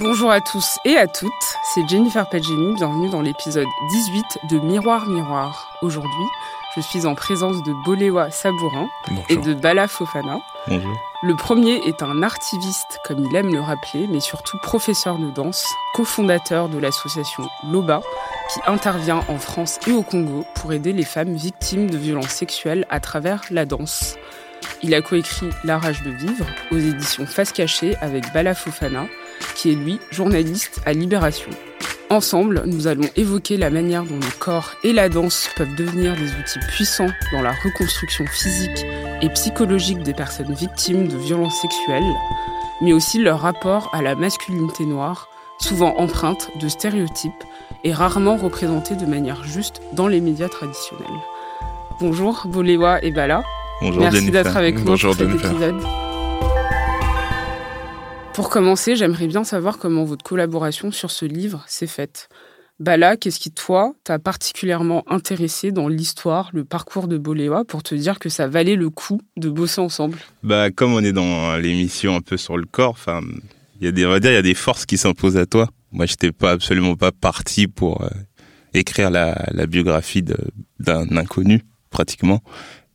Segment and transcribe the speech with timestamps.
[0.00, 1.32] Bonjour à tous et à toutes,
[1.74, 5.76] c'est Jennifer Pagini, bienvenue dans l'épisode 18 de Miroir Miroir.
[5.82, 6.24] Aujourd'hui,
[6.76, 8.88] je suis en présence de Boléwa Sabourin
[9.28, 10.38] et de Bala Fofana.
[10.68, 10.96] Bonjour.
[11.24, 15.66] Le premier est un artiviste, comme il aime le rappeler, mais surtout professeur de danse,
[15.94, 18.00] cofondateur de l'association LOBA,
[18.54, 22.86] qui intervient en France et au Congo pour aider les femmes victimes de violences sexuelles
[22.88, 24.14] à travers la danse.
[24.82, 29.06] Il a coécrit La rage de vivre aux éditions Face Cachée avec Bala Fofana,
[29.54, 31.50] qui est lui journaliste à Libération.
[32.10, 36.30] Ensemble, nous allons évoquer la manière dont le corps et la danse peuvent devenir des
[36.40, 38.86] outils puissants dans la reconstruction physique
[39.20, 42.14] et psychologique des personnes victimes de violences sexuelles,
[42.80, 45.28] mais aussi leur rapport à la masculinité noire,
[45.60, 47.44] souvent empreinte de stéréotypes
[47.84, 51.06] et rarement représentée de manière juste dans les médias traditionnels.
[52.00, 53.42] Bonjour Boléwa et Bala.
[53.82, 56.07] Bonjour Merci d'être avec nous pour cet épisode.
[58.38, 62.28] Pour commencer, j'aimerais bien savoir comment votre collaboration sur ce livre s'est faite.
[62.78, 67.96] Bala, qu'est-ce qui, toi, t'a particulièrement intéressé dans l'histoire, le parcours de Boléwa, pour te
[67.96, 70.18] dire que ça valait le coup de bosser ensemble?
[70.44, 73.22] Bah, comme on est dans l'émission un peu sur le corps, enfin,
[73.80, 75.44] il y a des, on va dire, il y a des forces qui s'imposent à
[75.44, 75.68] toi.
[75.90, 78.08] Moi, j'étais pas absolument pas parti pour euh,
[78.72, 80.22] écrire la, biographie
[80.78, 82.40] d'un inconnu, pratiquement.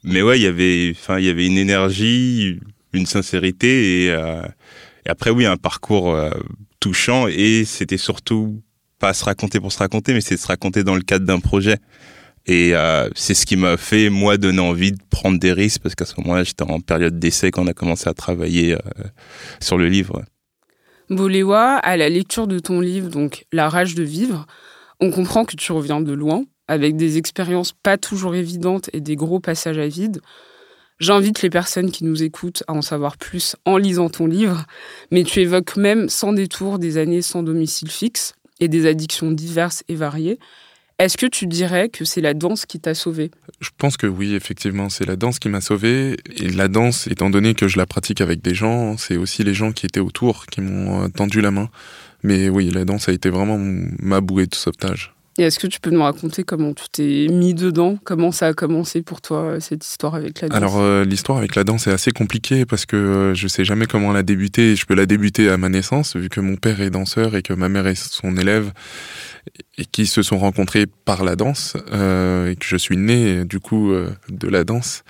[0.05, 2.61] Mais ouais, il y avait, enfin, il y avait une énergie,
[2.93, 4.41] une sincérité et, euh,
[5.05, 6.31] et après, oui, un parcours euh,
[6.79, 8.61] touchant et c'était surtout
[8.99, 11.77] pas se raconter pour se raconter, mais c'est se raconter dans le cadre d'un projet.
[12.45, 15.95] Et euh, c'est ce qui m'a fait, moi, donner envie de prendre des risques, parce
[15.95, 18.77] qu'à ce moment-là, j'étais en période d'essai quand on a commencé à travailler euh,
[19.61, 20.23] sur le livre.
[21.09, 24.45] Boléwa, à la lecture de ton livre, donc La rage de vivre,
[24.99, 29.15] on comprend que tu reviens de loin, avec des expériences pas toujours évidentes et des
[29.15, 30.21] gros passages à vide.
[30.99, 34.65] J'invite les personnes qui nous écoutent à en savoir plus en lisant ton livre,
[35.11, 39.83] mais tu évoques même sans détour des années sans domicile fixe et des addictions diverses
[39.89, 40.39] et variées.
[40.99, 44.35] Est-ce que tu dirais que c'est la danse qui t'a sauvé Je pense que oui,
[44.35, 46.17] effectivement, c'est la danse qui m'a sauvé.
[46.37, 49.55] Et la danse, étant donné que je la pratique avec des gens, c'est aussi les
[49.55, 51.69] gens qui étaient autour qui m'ont euh, tendu la main.
[52.21, 55.13] Mais oui, la danse a été vraiment ma bouée de sauvetage.
[55.37, 57.97] Et est-ce que tu peux nous raconter comment tu t'es mis dedans?
[58.03, 60.57] Comment ça a commencé pour toi, cette histoire avec la danse?
[60.57, 63.87] Alors euh, l'histoire avec la danse est assez compliquée parce que euh, je sais jamais
[63.87, 64.75] comment la débuter.
[64.75, 67.53] Je peux la débuter à ma naissance vu que mon père est danseur et que
[67.53, 68.73] ma mère est son élève
[69.77, 73.59] et qui se sont rencontrés par la danse euh, et que je suis né du
[73.59, 75.03] coup euh, de la danse.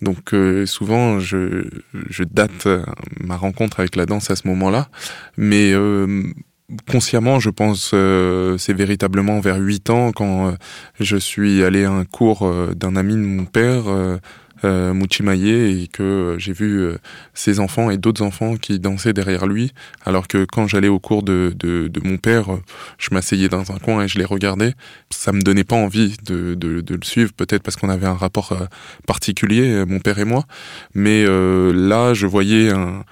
[0.00, 1.68] Donc euh, souvent je,
[2.08, 2.82] je date euh,
[3.20, 4.88] ma rencontre avec la danse à ce moment-là,
[5.36, 6.22] mais euh,
[6.88, 10.52] consciemment je pense euh, c'est véritablement vers 8 ans quand euh,
[10.98, 14.16] je suis allé à un cours euh, d'un ami de mon père euh,
[14.64, 16.88] euh, et que j'ai vu
[17.34, 19.72] ses enfants et d'autres enfants qui dansaient derrière lui.
[20.04, 22.46] Alors que quand j'allais au cours de, de, de mon père
[22.98, 24.72] je m'asseyais dans un coin et je les regardais
[25.10, 27.32] ça me donnait pas envie de, de, de le suivre.
[27.34, 28.56] Peut-être parce qu'on avait un rapport
[29.06, 30.44] particulier mon père et moi.
[30.94, 33.04] Mais là je voyais un,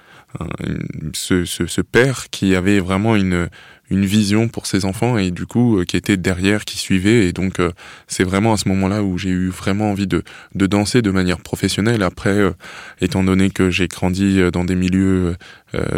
[1.13, 3.49] ce, ce, père qui avait vraiment une
[3.89, 7.33] une vision pour ses enfants et du coup euh, qui était derrière, qui suivait et
[7.33, 7.71] donc euh,
[8.07, 10.23] c'est vraiment à ce moment-là où j'ai eu vraiment envie de,
[10.55, 12.01] de danser de manière professionnelle.
[12.01, 12.51] Après, euh,
[13.01, 15.35] étant donné que j'ai grandi dans des milieux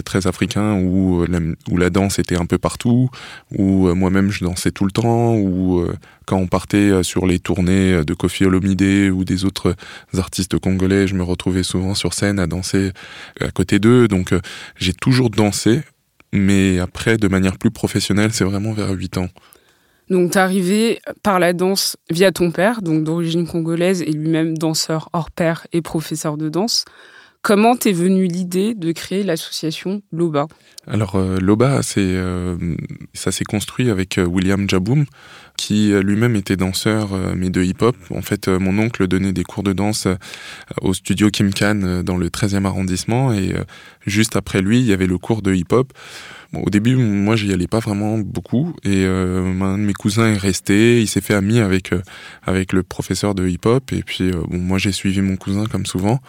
[0.05, 1.39] très africains où la,
[1.69, 3.09] où la danse était un peu partout,
[3.55, 5.85] où moi-même je dansais tout le temps, où
[6.25, 9.75] quand on partait sur les tournées de Kofi Olomide ou des autres
[10.17, 12.91] artistes congolais, je me retrouvais souvent sur scène à danser
[13.39, 14.07] à côté d'eux.
[14.07, 14.33] Donc
[14.77, 15.81] j'ai toujours dansé,
[16.39, 19.29] mais après, de manière plus professionnelle, c'est vraiment vers 8 ans.
[20.09, 25.09] Donc, t'es arrivé par la danse via ton père, donc d'origine congolaise et lui-même danseur
[25.13, 26.85] hors pair et professeur de danse.
[27.47, 30.47] Comment t'es venue l'idée de créer l'association LOBA?
[30.85, 32.75] Alors, euh, Loba, euh,
[33.13, 35.05] ça s'est construit avec euh, William Jaboum,
[35.55, 37.95] qui lui-même était danseur, mais de hip-hop.
[38.11, 40.07] En fait, mon oncle donnait des cours de danse
[40.81, 43.55] au studio Kim Khan dans le 13e arrondissement, et
[44.05, 45.93] juste après lui, il y avait le cours de hip-hop.
[46.53, 51.01] au début, moi, j'y allais pas vraiment beaucoup, et un de mes cousins est resté.
[51.01, 51.89] Il s'est fait ami avec
[52.45, 56.21] avec le professeur de hip-hop, et puis moi, j'ai suivi mon cousin comme souvent,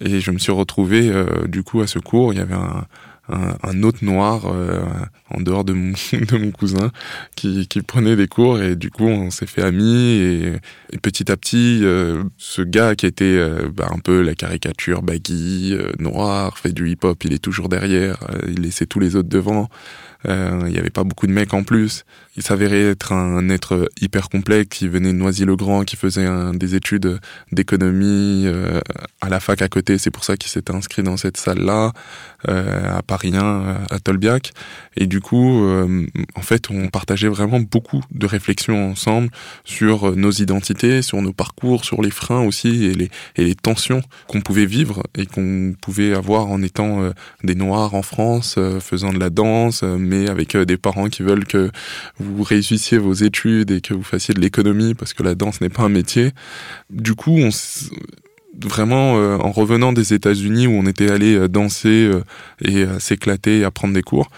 [0.00, 1.12] et je me suis retrouvé
[1.46, 2.32] du coup à ce cours.
[2.32, 2.86] Il y avait un,
[3.28, 4.82] un, autre noir euh,
[5.30, 6.90] en dehors de mon, de mon cousin
[7.36, 10.18] qui, qui, prenait des cours et du coup on s'est fait amis
[10.92, 15.02] et, petit à petit euh, ce gars qui était euh, bah, un peu la caricature
[15.02, 19.68] baggy, noir, fait du hip-hop, il est toujours derrière, il laissait tous les autres devant.
[20.26, 22.04] Euh, il n'y avait pas beaucoup de mecs en plus.
[22.36, 27.20] Il s'avérait être un être hyper complexe qui venait de Noisy-le-Grand, qui faisait des études
[27.52, 28.80] d'économie euh,
[29.20, 29.98] à la fac à côté.
[29.98, 31.92] C'est pour ça qu'il s'était inscrit dans cette salle-là,
[32.48, 34.52] euh, à Paris 1, à Tolbiac.
[34.96, 35.64] Et du coup,
[36.34, 39.30] en fait, on partageait vraiment beaucoup de réflexions ensemble
[39.64, 44.66] sur nos identités, sur nos parcours, sur les freins aussi et les tensions qu'on pouvait
[44.66, 47.12] vivre et qu'on pouvait avoir en étant
[47.44, 51.44] des Noirs en France, faisant de la danse, mais avec euh, des parents qui veulent
[51.44, 51.70] que
[52.18, 55.68] vous réussissiez vos études et que vous fassiez de l'économie parce que la danse n'est
[55.68, 56.32] pas un métier.
[56.90, 57.38] Du coup,
[58.60, 62.10] vraiment euh, en revenant des États-Unis où on était allé euh, danser
[62.64, 64.28] et s'éclater et apprendre des cours,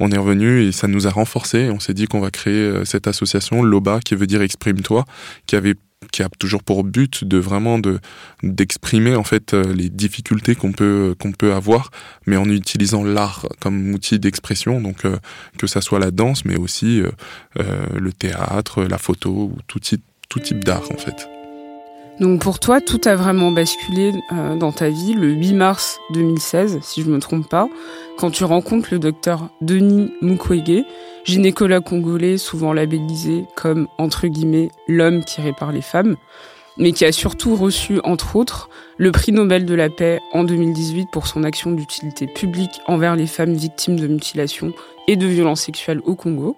[0.00, 1.70] on est revenu et ça nous a renforcé.
[1.70, 5.04] On s'est dit qu'on va créer cette association LOBA qui veut dire exprime-toi,
[5.46, 5.74] qui avait
[6.12, 7.98] qui a toujours pour but de vraiment de
[8.42, 11.90] d'exprimer en fait euh, les difficultés qu'on peut qu'on peut avoir
[12.26, 15.16] mais en utilisant l'art comme outil d'expression donc euh,
[15.58, 20.02] que ça soit la danse mais aussi euh, le théâtre la photo ou tout type
[20.28, 21.37] tout type d'art en fait.
[22.20, 26.80] Donc pour toi, tout a vraiment basculé euh, dans ta vie le 8 mars 2016,
[26.82, 27.68] si je me trompe pas,
[28.16, 30.84] quand tu rencontres le docteur Denis Mukwege,
[31.24, 36.16] gynécologue congolais souvent labellisé comme entre guillemets l'homme qui répare les femmes,
[36.76, 41.10] mais qui a surtout reçu entre autres le prix Nobel de la paix en 2018
[41.12, 44.72] pour son action d'utilité publique envers les femmes victimes de mutilations
[45.06, 46.56] et de violences sexuelles au Congo.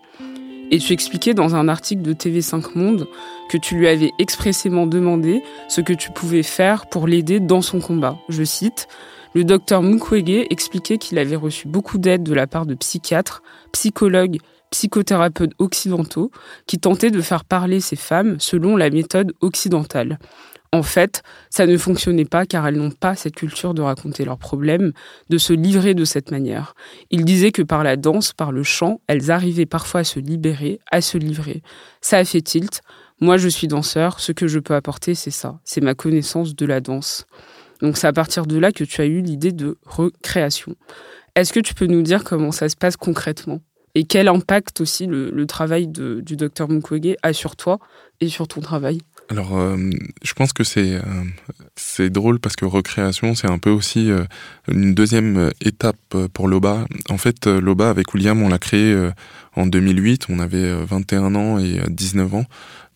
[0.70, 3.08] Et tu expliquais dans un article de TV5 Monde
[3.50, 7.80] que tu lui avais expressément demandé ce que tu pouvais faire pour l'aider dans son
[7.80, 8.16] combat.
[8.28, 8.86] Je cite,
[9.34, 13.42] le docteur Mukwege expliquait qu'il avait reçu beaucoup d'aide de la part de psychiatres,
[13.72, 14.38] psychologues,
[14.70, 16.30] psychothérapeutes occidentaux
[16.68, 20.20] qui tentaient de faire parler ces femmes selon la méthode occidentale.
[20.72, 24.38] En fait, ça ne fonctionnait pas car elles n'ont pas cette culture de raconter leurs
[24.38, 24.92] problèmes,
[25.28, 26.74] de se livrer de cette manière.
[27.10, 30.78] Il disait que par la danse, par le chant, elles arrivaient parfois à se libérer,
[30.92, 31.62] à se livrer.
[32.00, 32.82] Ça a fait tilt.
[33.20, 34.20] Moi, je suis danseur.
[34.20, 35.60] Ce que je peux apporter, c'est ça.
[35.64, 37.26] C'est ma connaissance de la danse.
[37.82, 40.74] Donc, c'est à partir de là que tu as eu l'idée de recréation.
[41.34, 43.60] Est-ce que tu peux nous dire comment ça se passe concrètement?
[43.94, 47.78] Et quel impact aussi le, travail du docteur Mukwege a sur toi
[48.20, 49.00] et sur ton travail?
[49.30, 49.76] Alors, euh,
[50.24, 51.00] je pense que c'est euh,
[51.76, 54.24] c'est drôle parce que recréation, c'est un peu aussi euh,
[54.66, 56.84] une deuxième étape pour Loba.
[57.08, 59.10] En fait, Loba avec William, on l'a créé
[59.54, 60.26] en 2008.
[60.30, 62.44] On avait 21 ans et 19 ans,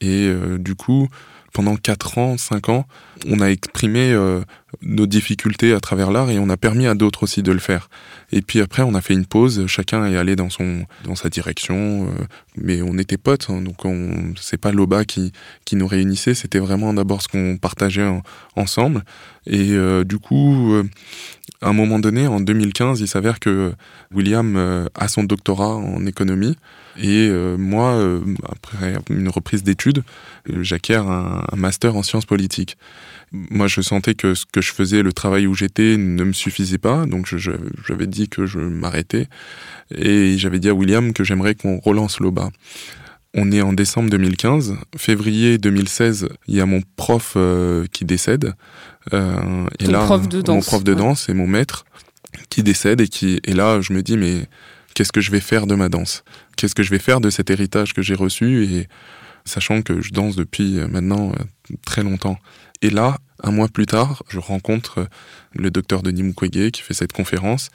[0.00, 1.08] et du coup,
[1.54, 2.84] pendant 4 ans, 5 ans,
[3.28, 4.40] on a exprimé euh,
[4.82, 7.88] nos difficultés à travers l'art et on a permis à d'autres aussi de le faire.
[8.32, 11.28] Et puis après, on a fait une pause, chacun est allé dans son dans sa
[11.28, 12.24] direction, euh,
[12.56, 15.32] mais on était potes, hein, donc on c'est pas l'OBA qui
[15.64, 18.10] qui nous réunissait, c'était vraiment d'abord ce qu'on partageait
[18.56, 19.04] ensemble.
[19.46, 20.74] Et euh, du coup,
[21.64, 23.72] à un moment donné, en 2015, il s'avère que
[24.12, 26.56] William a son doctorat en économie.
[26.96, 30.04] Et euh, moi, euh, après une reprise d'études,
[30.50, 32.76] euh, j'acquiers un, master en sciences politiques.
[33.32, 36.78] Moi, je sentais que ce que je faisais, le travail où j'étais, ne me suffisait
[36.78, 37.04] pas.
[37.06, 39.26] Donc, j'avais dit que je m'arrêtais.
[39.94, 42.50] Et j'avais dit à William que j'aimerais qu'on relance l'OBA.
[43.34, 44.76] On est en décembre 2015.
[44.96, 47.36] Février 2016, il y a mon prof
[47.92, 48.54] qui décède.
[49.12, 51.84] Euh, et là, prof de danse, mon prof de danse et mon maître
[52.48, 54.48] qui décède et qui et là je me dis mais
[54.94, 56.24] qu'est-ce que je vais faire de ma danse?
[56.56, 58.64] Qu'est-ce que je vais faire de cet héritage que j'ai reçu?
[58.64, 58.88] Et
[59.44, 62.38] sachant que je danse depuis euh, maintenant euh, très longtemps.
[62.82, 65.06] Et là, un mois plus tard, je rencontre euh,
[65.52, 67.70] le docteur Denis Mukwege qui fait cette conférence.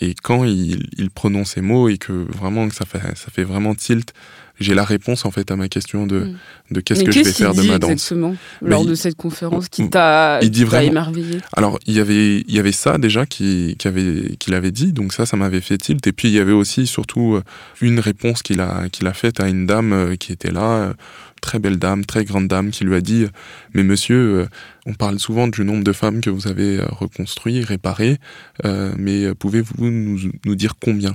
[0.00, 3.74] Et quand il, il prononce ces mots et que vraiment ça fait, ça fait vraiment
[3.74, 4.12] tilt
[4.60, 6.36] j'ai la réponse en fait à ma question de, mm.
[6.72, 7.90] de qu'est-ce que je vais faire de ma danse.
[7.90, 11.38] Exactement, lors de cette conférence qui t'a émerveillé?
[11.52, 14.92] Alors il y avait il y avait ça déjà qui, qui avait qu'il avait dit
[14.92, 17.42] donc ça ça m'avait fait tilt et puis il y avait aussi surtout euh,
[17.80, 20.94] une réponse qu'il a qu'il a faite à une dame euh, qui était là euh,
[21.40, 23.26] très belle dame, très grande dame, qui lui a dit
[23.74, 24.48] Mais monsieur,
[24.86, 28.16] on parle souvent du nombre de femmes que vous avez reconstruit, réparées,
[28.64, 31.14] mais pouvez-vous nous, nous, dire combien?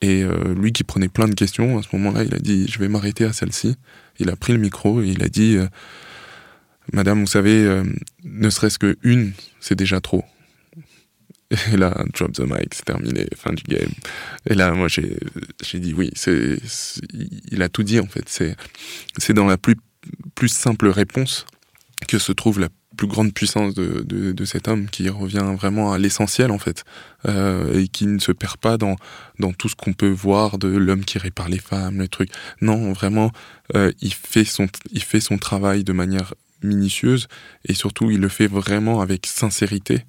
[0.00, 2.78] Et euh, lui qui prenait plein de questions, à ce moment-là, il a dit Je
[2.78, 3.76] vais m'arrêter à celle-ci.
[4.18, 5.66] Il a pris le micro et il a dit euh,
[6.92, 7.84] Madame, vous savez, euh,
[8.24, 10.24] ne serait-ce qu'une, c'est déjà trop.
[11.72, 13.90] Et là, drop the mic, c'est terminé, fin du game.
[14.48, 15.18] Et là, moi, j'ai,
[15.74, 16.58] dit oui, c'est,
[17.50, 18.28] il a tout dit, en fait.
[19.18, 19.76] C'est dans la plus,
[20.34, 21.46] plus simple réponse
[22.08, 22.68] que se trouve la
[23.00, 26.84] plus grande puissance de, de, cet homme qui revient vraiment à l'essentiel en fait
[27.26, 28.96] euh, et qui ne se perd pas dans
[29.38, 32.28] dans tout ce qu'on peut voir de l'homme qui répare les femmes le truc
[32.60, 33.32] non vraiment
[33.74, 37.26] euh, il fait son il fait son travail de manière minutieuse
[37.64, 40.04] et surtout il le fait vraiment avec sincérité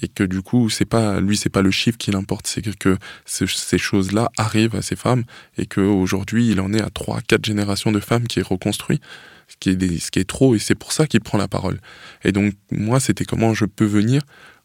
[0.00, 2.96] et que du coup c'est pas lui c'est pas le chiffre qui l'importe c'est que,
[3.24, 5.24] ces choses là arrivent à ces femmes
[5.58, 9.00] et que aujourd'hui il en est à trois quatre générations de femmes qui est reconstruit
[9.48, 11.80] ce qui est, ce qui est trop et c'est pour ça qu'il prend la parole
[12.24, 14.22] et donc moi c'était comment je peux venir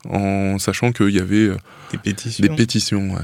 [0.09, 1.57] en sachant qu'il y avait euh,
[1.91, 3.15] des pétitions, des pétitions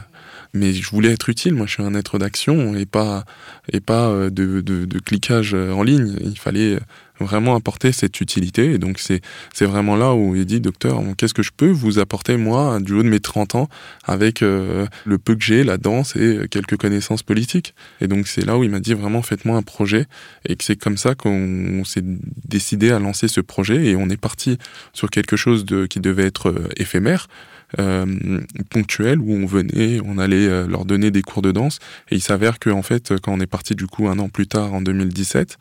[0.54, 1.54] mais je voulais être utile.
[1.54, 3.26] Moi, je suis un être d'action et pas
[3.72, 6.16] et pas euh, de, de, de, cliquage en ligne.
[6.24, 6.80] Il fallait
[7.20, 8.74] vraiment apporter cette utilité.
[8.74, 9.22] Et donc, c'est,
[9.54, 12.94] c'est vraiment là où il dit, docteur, qu'est-ce que je peux vous apporter, moi, du
[12.94, 13.70] haut de mes 30 ans,
[14.06, 17.74] avec euh, le peu que j'ai, la danse et quelques connaissances politiques.
[18.02, 20.06] Et donc, c'est là où il m'a dit, vraiment, faites-moi un projet.
[20.48, 22.04] Et que c'est comme ça qu'on s'est
[22.46, 23.86] décidé à lancer ce projet.
[23.86, 24.58] Et on est parti
[24.94, 27.28] sur quelque chose de, qui devait être euh, éphémère.
[27.80, 28.06] Euh,
[28.70, 32.22] ponctuel où on venait, on allait euh, leur donner des cours de danse et il
[32.22, 34.82] s'avère que en fait quand on est parti du coup un an plus tard en
[34.82, 35.58] 2017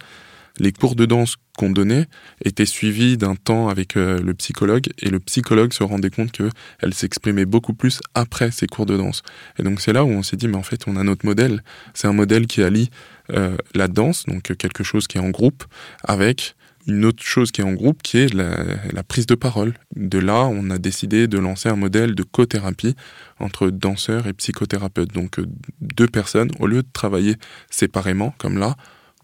[0.59, 2.07] les cours de danse qu'on donnait
[2.45, 6.95] étaient suivis d'un temps avec euh, le psychologue et le psychologue se rendait compte qu'elle
[6.95, 9.23] s'exprimait beaucoup plus après ces cours de danse.
[9.59, 11.63] Et donc c'est là où on s'est dit mais en fait on a notre modèle.
[11.95, 12.91] C'est un modèle qui allie
[13.33, 15.65] euh, la danse, donc quelque chose qui est en groupe,
[16.05, 16.55] avec
[16.87, 18.55] une autre chose qui est en groupe, qui est la,
[18.93, 19.75] la, prise de parole.
[19.97, 22.95] De là, on a décidé de lancer un modèle de co-thérapie
[23.41, 25.13] entre danseurs et psychothérapeutes.
[25.13, 25.47] Donc euh,
[25.81, 27.37] deux personnes, au lieu de travailler
[27.71, 28.77] séparément, comme là,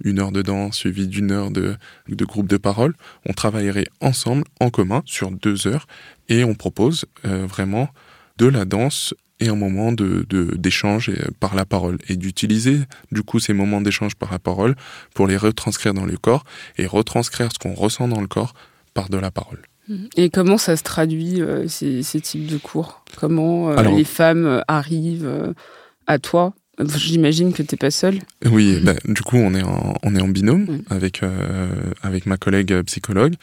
[0.04, 1.76] une heure de danse suivie d'une heure de,
[2.08, 2.94] de groupe de parole.
[3.26, 5.86] On travaillerait ensemble, en commun, sur deux heures,
[6.28, 7.88] et on propose euh, vraiment
[8.38, 10.24] de la danse et un moment de
[10.56, 11.98] d'échange euh, par la parole.
[12.08, 12.80] Et d'utiliser
[13.10, 14.74] du coup ces moments d'échange par la parole
[15.14, 16.44] pour les retranscrire dans le corps
[16.78, 18.54] et retranscrire ce qu'on ressent dans le corps
[18.94, 19.62] par de la parole.
[20.16, 23.04] Et comment ça se traduit euh, ces, ces, types de cours?
[23.18, 25.54] Comment les femmes arrivent
[26.06, 26.54] à toi?
[26.78, 28.20] J'imagine que t'es pas seul.
[28.50, 31.68] Oui, bah, du coup, on est en, on est en binôme avec euh,
[32.02, 33.34] avec ma collègue psychologue.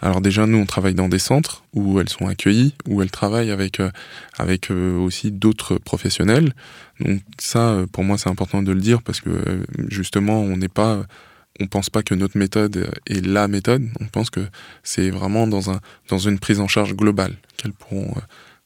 [0.00, 3.50] Alors déjà, nous, on travaille dans des centres où elles sont accueillies, où elles travaillent
[3.50, 3.90] avec euh,
[4.38, 6.54] avec euh, aussi d'autres professionnels.
[7.00, 11.02] Donc ça, pour moi, c'est important de le dire parce que justement, on n'est pas
[11.60, 13.86] on pense pas que notre méthode est la méthode.
[14.00, 14.40] On pense que
[14.82, 18.14] c'est vraiment dans un dans une prise en charge globale qu'elles pourront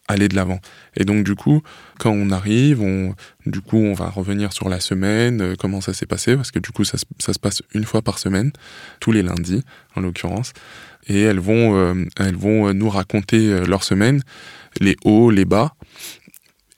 [0.07, 0.59] aller de l'avant.
[0.95, 1.61] Et donc du coup,
[1.99, 5.93] quand on arrive, on, du coup, on va revenir sur la semaine, euh, comment ça
[5.93, 8.51] s'est passé, parce que du coup, ça, se passe une fois par semaine,
[8.99, 9.63] tous les lundis
[9.95, 10.53] en l'occurrence,
[11.07, 14.21] et elles vont, euh, elles vont euh, nous raconter leur semaine,
[14.79, 15.73] les hauts, les bas,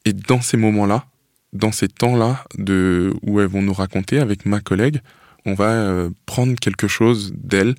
[0.04, 1.06] et dans ces moments-là,
[1.52, 5.00] dans ces temps-là de où elles vont nous raconter avec ma collègue,
[5.46, 7.76] on va prendre quelque chose d'elles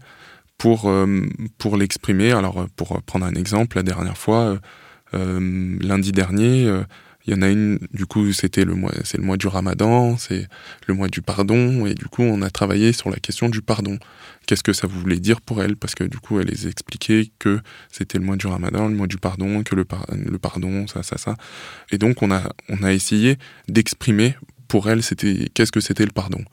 [0.58, 0.92] pour
[1.58, 2.32] pour l'exprimer.
[2.32, 4.58] Alors pour prendre un exemple, la dernière fois
[5.14, 6.84] lundi dernier, il euh,
[7.28, 10.48] y en a une, du coup, c'était le mois, c'est le mois du ramadan, c'est
[10.86, 13.98] le mois du pardon, et du coup, on a travaillé sur la question du pardon.
[14.46, 15.76] Qu'est-ce que ça voulait dire pour elle?
[15.76, 17.60] Parce que du coup, elle les expliquait que
[17.92, 21.18] c'était le mois du ramadan, le mois du pardon, que le, le pardon, ça, ça,
[21.18, 21.36] ça.
[21.92, 23.38] Et donc, on a, on a essayé
[23.68, 24.36] d'exprimer
[24.68, 26.44] pour elle, qu'est-ce que c'était le pardon.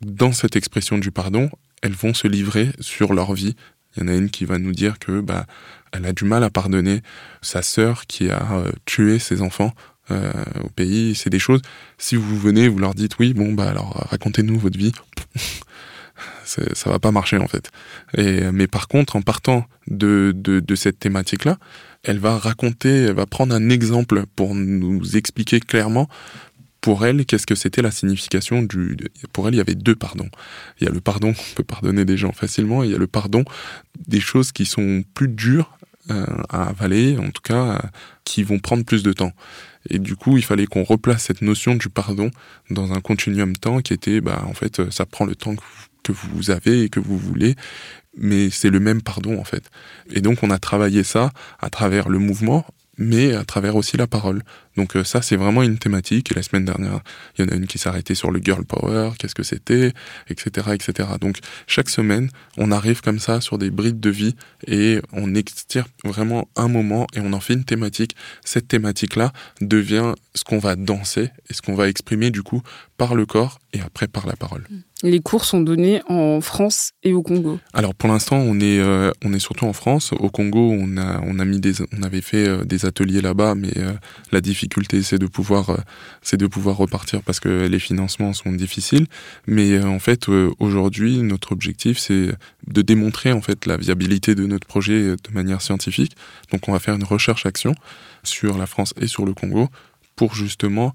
[0.00, 1.50] Dans cette expression du pardon,
[1.82, 3.56] elles vont se livrer sur leur vie.
[3.96, 5.46] Il y en a une qui va nous dire que, bah,
[5.94, 7.00] elle a du mal à pardonner
[7.42, 9.72] sa sœur qui a euh, tué ses enfants
[10.10, 10.32] euh,
[10.62, 11.14] au pays.
[11.14, 11.62] C'est des choses,
[11.98, 14.92] si vous venez, vous leur dites oui, bon, bah alors racontez-nous votre vie.
[16.44, 17.70] ça va pas marcher en fait.
[18.16, 21.58] Mais par contre, en partant de, de, de cette thématique-là,
[22.02, 26.08] elle va raconter, elle va prendre un exemple pour nous expliquer clairement
[26.84, 28.98] pour elle, qu'est-ce que c'était la signification du...
[29.32, 30.28] Pour elle, il y avait deux pardons.
[30.78, 32.98] Il y a le pardon qu'on peut pardonner des gens facilement, et il y a
[32.98, 33.42] le pardon
[34.06, 37.80] des choses qui sont plus dures à avaler, en tout cas,
[38.24, 39.32] qui vont prendre plus de temps.
[39.88, 42.30] Et du coup, il fallait qu'on replace cette notion du pardon
[42.70, 45.54] dans un continuum temps qui était, bah, en fait, ça prend le temps
[46.02, 47.54] que vous avez et que vous voulez,
[48.16, 49.70] mais c'est le même pardon, en fait.
[50.12, 52.66] Et donc, on a travaillé ça à travers le mouvement,
[52.98, 54.42] mais à travers aussi la parole.
[54.76, 56.32] Donc euh, ça, c'est vraiment une thématique.
[56.32, 57.00] Et la semaine dernière,
[57.36, 59.92] il y en a une qui s'est arrêtée sur le girl power, qu'est-ce que c'était,
[60.28, 61.08] etc., etc.
[61.20, 64.34] Donc chaque semaine, on arrive comme ça sur des brides de vie
[64.66, 68.16] et on extirpe vraiment un moment et on en fait une thématique.
[68.44, 72.62] Cette thématique-là devient ce qu'on va danser et ce qu'on va exprimer du coup
[72.96, 74.64] par le corps et après par la parole.
[74.70, 74.78] Mm.
[75.02, 77.58] Les cours sont donnés en France et au Congo.
[77.74, 80.14] Alors pour l'instant, on est euh, on est surtout en France.
[80.18, 83.54] Au Congo, on a on a mis des on avait fait euh, des ateliers là-bas,
[83.54, 83.92] mais euh,
[84.32, 84.63] la difficulté
[85.02, 85.78] c'est de pouvoir
[86.22, 89.06] c'est de pouvoir repartir parce que les financements sont difficiles.
[89.46, 90.28] Mais en fait,
[90.58, 92.28] aujourd'hui, notre objectif c'est
[92.66, 96.16] de démontrer en fait la viabilité de notre projet de manière scientifique.
[96.52, 97.74] Donc on va faire une recherche action
[98.22, 99.68] sur la France et sur le Congo
[100.16, 100.94] pour justement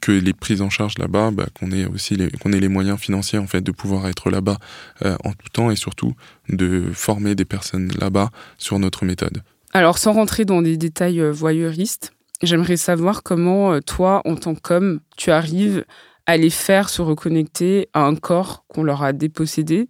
[0.00, 2.98] que les prises en charge là-bas, bah, qu'on ait aussi les, qu'on ait les moyens
[2.98, 4.58] financiers en fait de pouvoir être là-bas
[5.04, 6.14] euh, en tout temps et surtout
[6.48, 9.42] de former des personnes là-bas sur notre méthode.
[9.72, 12.12] Alors sans rentrer dans des détails euh, voyeuristes,
[12.42, 15.84] j'aimerais savoir comment euh, toi, en tant qu'homme, tu arrives
[16.26, 19.88] à les faire se reconnecter à un corps qu'on leur a dépossédé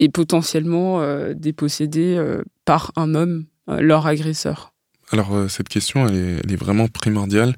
[0.00, 1.00] et potentiellement
[1.32, 2.20] dépossédé
[2.64, 4.72] par un homme, leur agresseur?
[5.12, 7.54] Alors cette question, elle est vraiment primordiale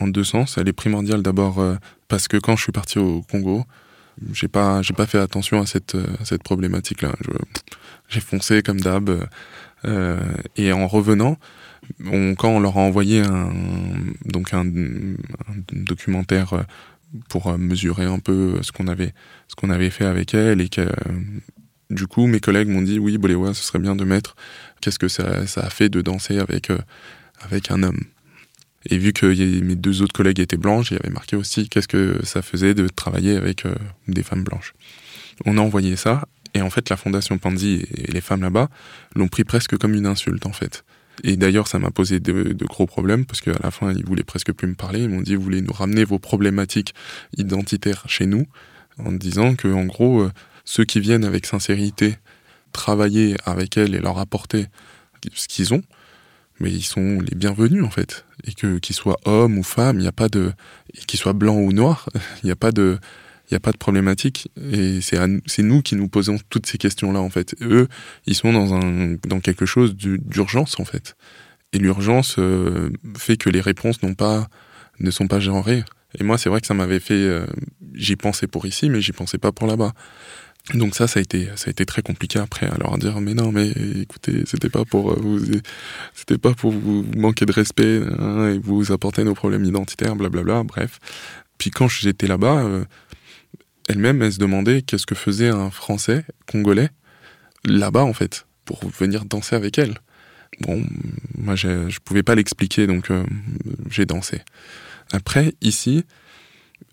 [0.00, 0.58] en deux sens.
[0.58, 1.76] Elle est primordiale d'abord euh,
[2.08, 3.64] parce que quand je suis parti au Congo,
[4.32, 7.12] j'ai pas j'ai pas fait attention à cette euh, cette problématique là.
[8.08, 9.24] J'ai foncé comme d'hab euh,
[9.84, 11.38] et en revenant,
[12.38, 13.52] quand on leur a envoyé un
[14.24, 14.64] donc un,
[15.72, 16.64] documentaire
[17.28, 19.12] pour mesurer un peu ce qu'on avait
[19.48, 20.88] ce avait fait avec elle et que
[21.90, 24.36] du coup mes collègues m'ont dit oui Boléwa ce serait bien de mettre
[24.80, 26.70] qu'est-ce que ça, a fait de danser avec
[27.42, 28.00] avec un homme
[28.90, 29.26] et vu que
[29.60, 32.74] mes deux autres collègues étaient blanches, il y avait marqué aussi qu'est-ce que ça faisait
[32.74, 33.74] de travailler avec euh,
[34.08, 34.74] des femmes blanches.
[35.44, 38.68] On a envoyé ça, et en fait, la Fondation Panzi et les femmes là-bas
[39.16, 40.84] l'ont pris presque comme une insulte, en fait.
[41.24, 44.52] Et d'ailleurs, ça m'a posé de, gros problèmes, parce qu'à la fin, ils voulaient presque
[44.52, 45.00] plus me parler.
[45.00, 46.94] Ils m'ont dit, vous voulez nous ramener vos problématiques
[47.36, 48.46] identitaires chez nous,
[48.98, 50.32] en disant que, en gros, euh,
[50.64, 52.16] ceux qui viennent avec sincérité
[52.72, 54.66] travailler avec elles et leur apporter
[55.34, 55.82] ce qu'ils ont,
[56.58, 58.24] mais ils sont les bienvenus en fait.
[58.44, 60.52] Et que qu'ils soient hommes ou femmes, il n'y a pas de,
[61.06, 62.08] qu'ils soient blancs ou noirs,
[62.42, 62.98] il n'y a pas de,
[63.52, 64.48] il y a pas de problématique.
[64.72, 67.54] Et c'est nous qui nous posons toutes ces questions là en fait.
[67.60, 67.86] eux,
[68.26, 71.16] ils sont dans un dans quelque chose d'urgence en fait.
[71.74, 74.48] Et l'urgence euh, fait que les réponses pas
[75.00, 75.84] ne sont pas genrées.
[76.18, 77.46] Et moi, c'est vrai que ça m'avait fait, euh,
[77.94, 79.92] j'y pensais pour ici, mais j'y pensais pas pour là-bas.
[80.74, 83.34] Donc ça, ça a été, ça a été très compliqué après à leur dire mais
[83.34, 85.40] non, mais écoutez, c'était pas pour euh, vous,
[86.14, 90.62] c'était pas pour vous manquer de respect hein, et vous apporter nos problèmes identitaires, blablabla.
[90.62, 91.00] Bref.
[91.58, 92.84] Puis quand j'étais là-bas, euh,
[93.92, 96.90] elle-même, elle se demandait qu'est-ce que faisait un Français congolais
[97.64, 99.94] là-bas en fait pour venir danser avec elle.
[100.60, 100.82] Bon,
[101.36, 103.24] moi je pouvais pas l'expliquer donc euh,
[103.90, 104.40] j'ai dansé.
[105.12, 106.04] Après ici,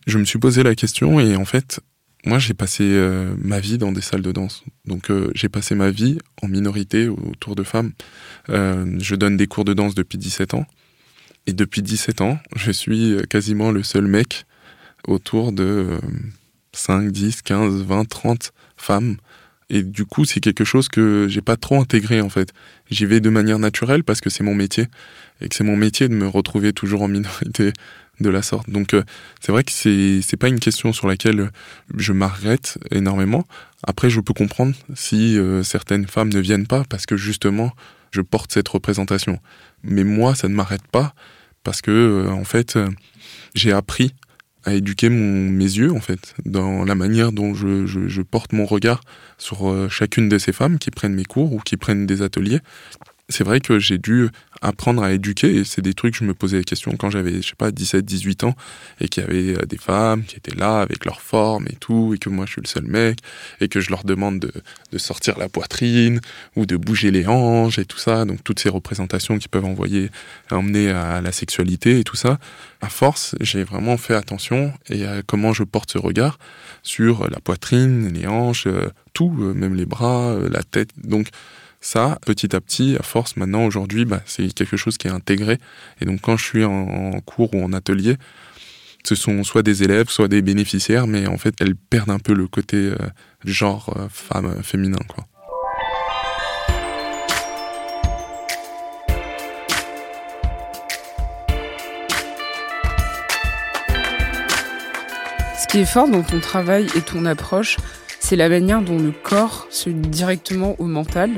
[0.08, 1.80] je me suis posé la question et en fait
[2.26, 4.66] moi, j'ai passé euh, ma vie dans des salles de danse.
[4.84, 7.94] Donc, euh, j'ai passé ma vie en minorité autour de femmes.
[8.50, 10.66] Je donne des cours de danse depuis 17 ans.
[11.48, 14.46] Et depuis 17 ans, je suis quasiment le seul mec
[15.08, 15.98] autour de
[16.74, 19.18] 5, 10, 15, 20, 30 femmes.
[19.70, 22.52] Et du coup, c'est quelque chose que j'ai pas trop intégré en fait.
[22.90, 24.88] J'y vais de manière naturelle parce que c'est mon métier
[25.42, 27.74] et que c'est mon métier de me retrouver toujours en minorité
[28.20, 28.70] de la sorte.
[28.70, 29.04] Donc euh,
[29.40, 31.52] c'est vrai que c'est c'est pas une question sur laquelle
[31.96, 33.46] je m'arrête énormément.
[33.88, 37.72] Après je peux comprendre si euh, certaines femmes ne viennent pas parce que justement
[38.12, 39.40] je porte cette représentation.
[39.84, 41.14] Mais moi ça ne m'arrête pas
[41.64, 42.78] parce que euh, en fait
[43.56, 44.14] j'ai appris
[44.66, 49.02] à éduquer mes yeux en fait dans la manière dont je, porte mon regard
[49.38, 52.60] sur chacune de ces femmes qui prennent mes cours ou qui prennent des ateliers
[53.30, 54.30] c'est vrai que j'ai dû
[54.62, 57.42] apprendre à éduquer et c'est des trucs que je me posais des questions quand j'avais
[57.42, 58.56] je sais pas 17 18 ans
[59.00, 62.14] et qu'il y avait euh, des femmes qui étaient là avec leur forme et tout
[62.14, 63.20] et que moi je suis le seul mec
[63.62, 64.52] et que je leur demande de,
[64.92, 66.20] de sortir la poitrine
[66.56, 68.26] ou de bouger les hanches et tout ça.
[68.26, 70.10] Donc toutes ces représentations qui peuvent envoyer
[70.52, 72.40] emmener à la sexualité et tout ça
[72.82, 76.38] à force j'ai vraiment fait attention et à comment je porte ce regard
[76.84, 80.90] sur la poitrine les hanches euh, tout euh, même les bras la tête.
[80.98, 81.30] Donc
[81.82, 85.58] ça, petit à petit, à force, maintenant, aujourd'hui, bah, c'est quelque chose qui est intégré.
[86.02, 88.18] Et donc, quand je suis en, cours ou en atelier,
[89.06, 92.34] ce sont soit des élèves, soit des bénéficiaires, mais en fait, elles perdent un peu
[92.34, 92.98] le côté euh,
[93.46, 95.00] genre euh, femme, féminin.
[105.58, 107.78] Ce qui est fort dans ton travail et ton approche,
[108.20, 111.32] c'est la manière dont le corps se lie directement au mental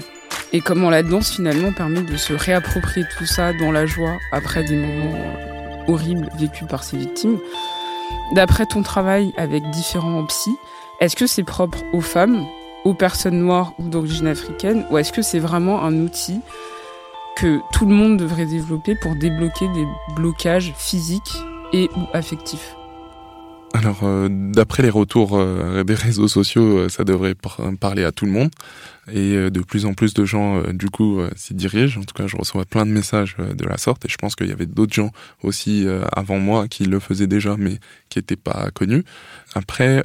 [0.54, 4.64] et comment la danse finalement permet de se réapproprier tout ça dans la joie après
[4.64, 7.40] des moments euh, horribles vécues par ces victimes.
[8.34, 10.58] D'après ton travail avec différents psys,
[11.00, 12.46] est-ce que c'est propre aux femmes,
[12.84, 16.42] aux personnes noires ou d'origine africaine, ou est-ce que c'est vraiment un outil
[17.36, 21.38] que tout le monde devrait développer pour débloquer des blocages physiques
[21.74, 22.76] et ou affectifs?
[23.74, 27.36] Alors, euh, d'après les retours euh, des réseaux sociaux, euh, ça devrait
[27.80, 28.52] parler à tout le monde.
[29.12, 32.00] Et de plus en plus de gens, du coup, s'y dirigent.
[32.00, 34.06] En tout cas, je reçois plein de messages de la sorte.
[34.06, 37.58] Et je pense qu'il y avait d'autres gens aussi avant moi qui le faisaient déjà,
[37.58, 37.80] mais
[38.10, 39.04] qui n'étaient pas connus.
[39.56, 40.04] Après,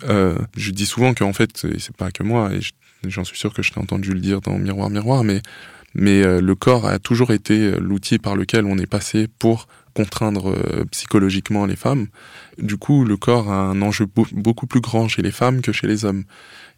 [0.56, 2.60] je dis souvent qu'en fait, c'est pas que moi, et
[3.06, 5.42] j'en suis sûr que je t'ai entendu le dire dans Miroir, Miroir, mais,
[5.94, 10.84] mais le corps a toujours été l'outil par lequel on est passé pour contraindre euh,
[10.90, 12.08] psychologiquement les femmes.
[12.58, 15.86] Du coup, le corps a un enjeu beaucoup plus grand chez les femmes que chez
[15.86, 16.24] les hommes.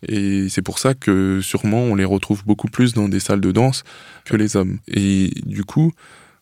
[0.06, 3.50] Et c'est pour ça que sûrement on les retrouve beaucoup plus dans des salles de
[3.50, 3.82] danse
[4.24, 4.78] que les hommes.
[4.86, 5.92] Et du coup,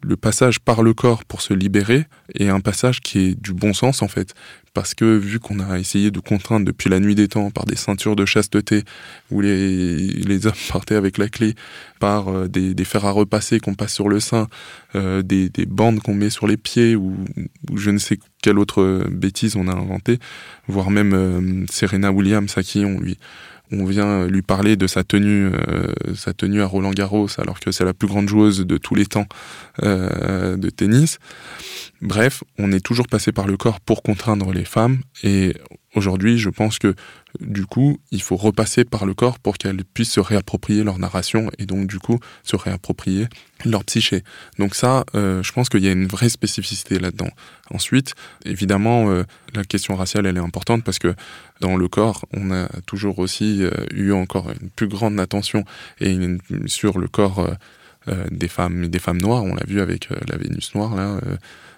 [0.02, 3.72] le passage par le corps pour se libérer est un passage qui est du bon
[3.72, 4.34] sens en fait.
[4.76, 7.76] Parce que vu qu'on a essayé de contraindre depuis la nuit des temps par des
[7.76, 8.82] ceintures de chasteté,
[9.30, 11.54] où les, les hommes partaient avec la clé,
[11.98, 14.48] par euh, des, des, fers à repasser qu'on passe sur le sein,
[14.94, 17.16] euh, des, des, bandes qu'on met sur les pieds, ou,
[17.74, 20.18] je ne sais quelle autre bêtise on a inventé,
[20.68, 23.16] voire même euh, Serena Williams à qui on lui
[23.72, 27.72] on vient lui parler de sa tenue, euh, sa tenue à Roland Garros, alors que
[27.72, 29.26] c'est la plus grande joueuse de tous les temps
[29.82, 31.18] euh, de tennis.
[32.02, 35.54] Bref, on est toujours passé par le corps pour contraindre les femmes, et
[35.94, 36.94] aujourd'hui, je pense que
[37.40, 41.50] du coup, il faut repasser par le corps pour qu'elles puissent se réapproprier leur narration
[41.58, 43.28] et donc du coup se réapproprier
[43.64, 44.22] leur psyché.
[44.58, 47.30] Donc ça, euh, je pense qu'il y a une vraie spécificité là-dedans.
[47.70, 51.14] Ensuite, évidemment, euh, la question raciale, elle est importante parce que
[51.60, 55.64] dans le corps, on a toujours aussi euh, eu encore une plus grande attention
[56.00, 56.16] et
[56.66, 57.48] sur le corps
[58.30, 59.42] des femmes, des femmes noires.
[59.42, 61.18] On l'a vu avec la Vénus noire là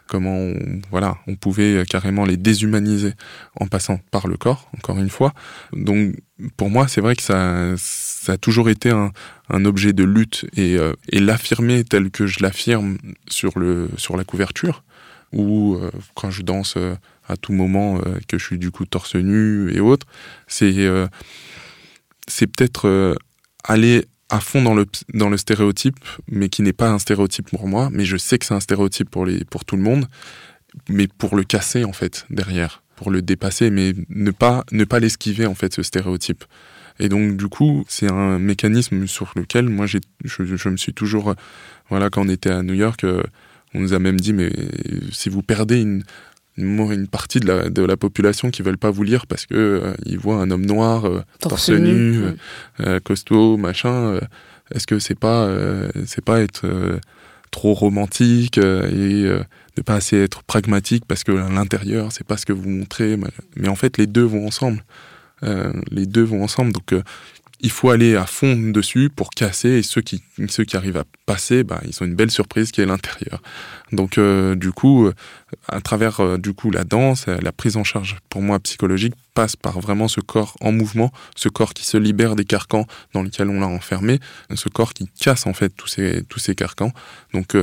[0.09, 3.13] comment on, voilà, on pouvait carrément les déshumaniser
[3.61, 5.33] en passant par le corps, encore une fois.
[5.73, 6.17] Donc
[6.57, 9.13] pour moi, c'est vrai que ça, ça a toujours été un,
[9.65, 13.55] objet de lutte et, euh, et l'affirmer tel que je l'affirme sur,
[13.97, 14.85] sur la couverture,
[15.33, 16.95] ou euh, quand je danse euh,
[17.29, 20.07] à tout moment, que je suis du coup torse nu et autres,
[20.47, 20.89] c'est
[22.27, 23.15] c'est peut-être
[23.65, 27.67] aller à fond dans le, dans le stéréotype, mais qui n'est pas un stéréotype pour
[27.67, 30.07] moi, mais je sais que c'est un stéréotype pour, les, pour tout le monde,
[30.89, 35.01] mais pour le casser en fait derrière, pour le dépasser, mais ne pas, ne pas
[35.01, 36.45] l'esquiver en fait ce stéréotype.
[36.99, 41.35] Et donc du coup, c'est un mécanisme sur lequel moi je, je, me suis toujours,
[41.89, 43.23] voilà, quand on était à New York, euh,
[43.75, 44.51] on nous a même dit, mais
[45.13, 46.03] si vous perdez une,
[46.59, 49.95] une partie de la, de la population qui veulent pas vous lire parce que euh,
[50.05, 52.23] ils voient un homme noir euh, torse nu,
[52.81, 54.21] euh, costaud, machin.
[54.75, 55.49] Est-ce que c'est pas
[56.05, 56.67] c'est pas être
[57.51, 58.61] trop romantique et
[59.25, 63.17] ne pas assez être pragmatique parce que à l'intérieur c'est pas ce que vous montrez.
[63.57, 64.85] Mais en fait les deux vont ensemble.
[65.43, 66.73] les deux vont ensemble.
[66.73, 66.95] Donc
[67.61, 71.05] il faut aller à fond dessus pour casser et ceux qui ceux qui arrivent à
[71.27, 73.43] passer bah, ils ont une belle surprise qui est l'intérieur.
[73.93, 75.15] Donc euh, du coup euh,
[75.69, 79.57] à travers euh, du coup la danse la prise en charge pour moi psychologique passe
[79.57, 83.49] par vraiment ce corps en mouvement ce corps qui se libère des carcans dans lesquels
[83.49, 84.21] on l'a enfermé
[84.55, 86.93] ce corps qui casse en fait tous ces tous ces carcans.
[87.35, 87.57] Donc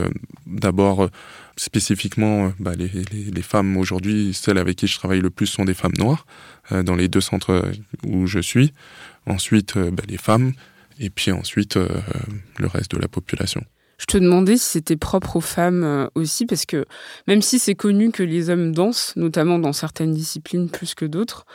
[0.45, 1.10] d'abord
[1.58, 5.73] spécifiquement bah, les, les, femmes aujourd'hui celles avec qui je travaille le plus sont des
[5.73, 6.25] femmes noires
[6.71, 7.71] dans les deux centres
[8.05, 8.73] où je suis
[9.25, 10.53] ensuite euh, bah, les femmes,
[10.99, 11.89] et puis ensuite euh,
[12.58, 13.63] le reste de la population.
[13.97, 16.86] Je te demandais si c'était propre aux femmes euh, aussi, parce que
[17.27, 21.45] même si c'est connu que les hommes dansent, notamment dans certaines disciplines plus que d'autres,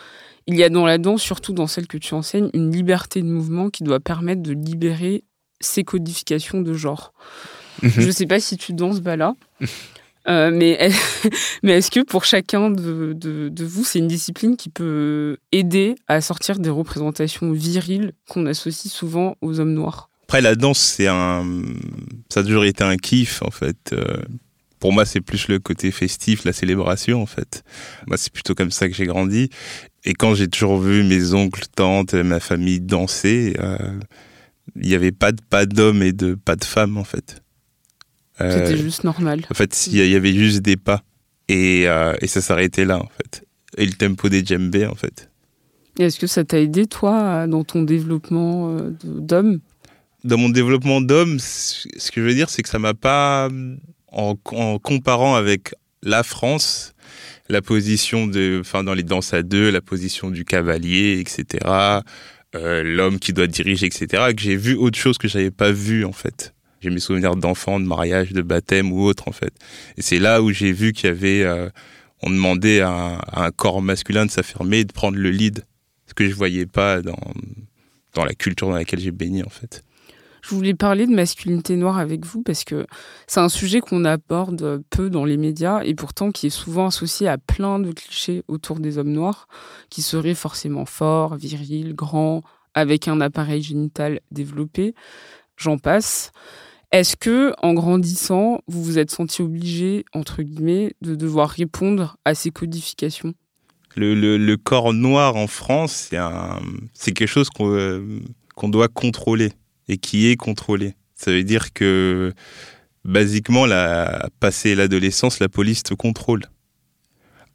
[0.46, 3.26] il y a dans la danse, surtout dans celle que tu enseignes, une liberté de
[3.26, 5.24] mouvement qui doit permettre de libérer
[5.60, 7.12] ces codifications de genre.
[7.82, 7.92] Mhm.
[7.96, 9.34] Je ne sais pas si tu danses là.
[10.28, 10.90] Euh, mais
[11.62, 16.20] mais est-ce que pour chacun de, de, vous, c'est une discipline qui peut aider à
[16.20, 20.10] sortir des représentations viriles qu'on associe souvent aux hommes noirs?
[20.24, 21.44] Après, la danse, c'est un,
[22.28, 23.92] ça a toujours été un kiff en fait.
[23.92, 24.22] Euh,
[24.78, 27.64] pour moi, c'est plus le côté festif, la célébration en fait.
[28.06, 29.50] Moi, c'est plutôt comme ça que j'ai grandi.
[30.04, 33.76] Et quand j'ai toujours vu mes oncles, tantes, ma famille danser, euh,
[34.76, 37.42] il n'y avait pas de pas d'hommes et de pas de femmes en fait.
[38.40, 39.42] C'était euh, juste normal.
[39.50, 41.02] En fait, il y, avait juste des pas.
[41.48, 43.44] Et, euh, et ça s'arrêtait là, en fait.
[43.76, 45.30] Et le tempo des djembés, en fait.
[45.98, 49.60] Est-ce que ça t'a aidé, toi, dans ton développement euh, d'homme?
[50.24, 53.48] Dans mon développement d'homme, ce que je veux dire, c'est que ça m'a pas.
[54.12, 56.94] En, en, comparant avec la France,
[57.48, 58.58] la position de.
[58.60, 62.00] Enfin, dans les danses à deux, la position du cavalier, etc.
[62.56, 64.32] Euh, l'homme qui doit diriger, etc.
[64.34, 66.52] Que j'ai vu autre chose que j'avais pas vu, en fait.
[66.80, 69.52] J'ai mes souvenirs d'enfants, de mariage, de baptême ou autre en fait.
[69.96, 71.68] Et c'est là où j'ai vu qu'il y avait, euh,
[72.22, 75.64] on demandait à, un corps masculin de s'affirmer, de prendre le lead,
[76.06, 77.18] ce que je voyais pas dans
[78.14, 79.84] dans la culture dans laquelle j'ai baigné en fait.
[80.42, 82.86] Je voulais parler de masculinité noire avec vous parce que
[83.26, 87.28] c'est un sujet qu'on aborde peu dans les médias et pourtant qui est souvent associé
[87.28, 89.48] à plein de clichés autour des hommes noirs
[89.90, 92.42] qui seraient forcément forts, virils, grands,
[92.74, 94.94] avec un appareil génital développé.
[95.56, 96.32] J'en passe.
[96.92, 102.34] Est-ce que, en grandissant, vous vous êtes senti obligé, entre guillemets, de devoir répondre à
[102.34, 103.34] ces codifications?
[103.96, 106.10] Le, corps noir en France,
[106.92, 109.52] c'est quelque chose qu'on doit contrôler
[109.88, 110.94] et qui est contrôlé.
[111.14, 112.32] Ça veut dire que,
[113.04, 116.42] basiquement, la, passé l'adolescence, la police te contrôle.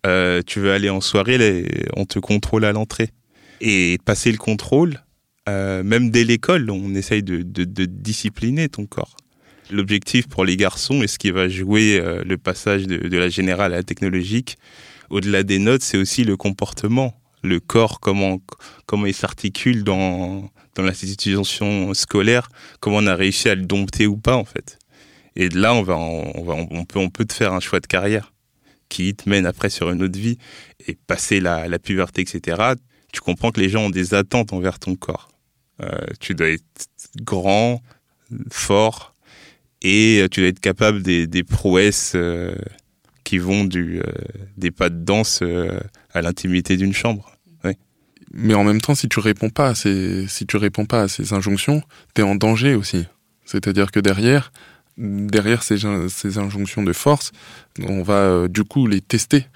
[0.05, 3.09] Euh, tu veux aller en soirée, on te contrôle à l'entrée.
[3.59, 5.03] Et passer le contrôle,
[5.47, 7.43] euh, même dès l'école, on essaye de,
[7.85, 9.15] discipliner ton corps.
[9.71, 13.73] L'objectif pour les garçons, et ce qui va jouer euh, le passage de, la générale
[13.73, 14.58] à la technologique,
[15.10, 18.39] au-delà des notes, c'est aussi le comportement, le corps, comment,
[18.86, 22.49] comment il s'articule dans, dans l'institution scolaire,
[22.80, 24.78] comment on a réussi à le dompter ou pas en fait.
[25.36, 27.88] Et là, on va, on va, on peut, on peut te faire un choix de
[27.88, 28.34] carrière
[28.89, 30.38] qui te mène après sur une autre vie
[30.88, 32.73] et passer la, la puberté, etc.
[33.12, 35.30] Tu comprends que les gens ont des attentes envers ton corps.
[35.82, 36.63] Euh, tu dois être
[37.21, 37.82] grand,
[38.49, 39.14] fort,
[39.87, 42.55] et tu dois être capable des, des prouesses euh,
[43.23, 44.03] qui vont du, euh,
[44.57, 45.43] des pas de danse
[46.13, 47.35] à l'intimité d'une chambre
[48.37, 51.81] mais en même temps, si tu réponds pas si tu réponds pas à ces injonctions,
[52.13, 53.05] tu es en danger aussi.
[53.45, 54.51] C'est-à-dire que derrière,
[54.97, 55.77] derrière ces,
[56.09, 57.31] ces, injonctions de force,
[57.81, 59.47] on va euh, du coup les tester.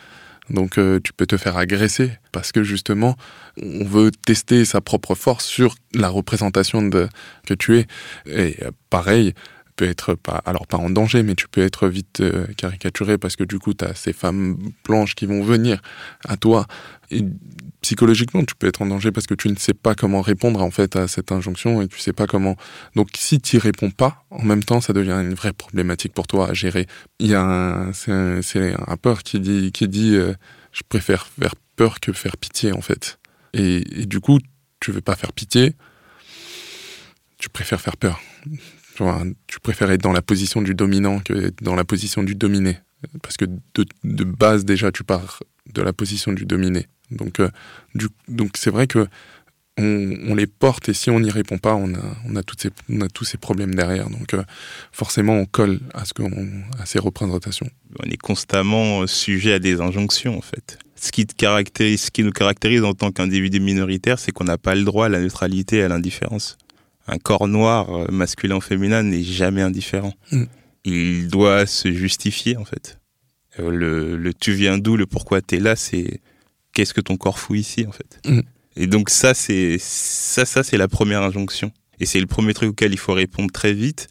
[0.49, 3.17] Donc euh, tu peux te faire agresser parce que justement,
[3.61, 7.09] on veut tester sa propre force sur la représentation de,
[7.45, 7.87] que tu es.
[8.27, 9.33] Et euh, pareil,
[9.79, 12.21] peut être pas, alors pas en danger, mais tu peux être vite
[12.57, 15.81] caricaturé parce que du coup, tu as ces femmes blanches qui vont venir
[16.27, 16.65] à toi.
[17.11, 17.23] Et
[17.79, 20.69] psychologiquement, tu peux être en danger parce que tu ne sais pas comment répondre en
[20.69, 22.57] fait à cette injonction et tu sais pas comment.
[22.95, 26.49] Donc, si tu réponds pas, en même temps, ça devient une vraie problématique pour toi
[26.49, 26.85] à gérer.
[27.19, 30.33] Il y a un, c'est un, peur qui dit, qui dit, euh,
[30.73, 33.17] je préfère faire peur que faire pitié en fait.
[33.53, 34.39] Et, du coup,
[34.81, 35.73] tu veux pas faire pitié,
[37.37, 38.19] tu préfères faire peur.
[39.47, 42.79] Tu, préfères être dans la position du dominant que dans la position du dominé.
[43.21, 45.39] Parce que de, de base, déjà, tu pars
[45.73, 46.87] de la position du dominé.
[47.11, 47.49] Donc, euh,
[48.27, 49.07] donc c'est vrai que
[49.81, 52.69] on, les porte et si on n'y répond pas, on a, on a, toutes ces,
[52.89, 54.09] on a tous ces problèmes derrière.
[54.09, 54.43] Donc euh,
[54.91, 56.11] forcément, on colle à, ce
[56.77, 57.69] à ces représentations.
[58.03, 60.79] On est constamment sujet à des injonctions, en fait.
[60.95, 64.57] Ce qui, te caractérise, ce qui nous caractérise en tant qu'individu minoritaire, c'est qu'on n'a
[64.57, 66.57] pas le droit à la neutralité et à l'indifférence.
[67.11, 70.13] Un corps noir, euh, masculin ou féminin, n'est jamais indifférent.
[70.31, 70.43] Mm.
[70.85, 72.99] Il doit se justifier, en fait.
[73.57, 76.21] Le, le tu viens d'où, le pourquoi tu es là, c'est
[76.73, 78.19] qu'est-ce que ton corps fout ici en fait.
[78.25, 78.41] Mm.
[78.77, 82.69] Et donc ça c'est ça ça c'est la première injonction et c'est le premier truc
[82.69, 84.07] auquel il faut répondre très vite.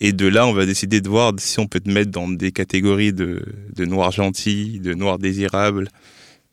[0.00, 2.52] Et de là, on va décider de voir si on peut te mettre dans des
[2.52, 5.88] catégories de, de noir gentil, de noir désirable,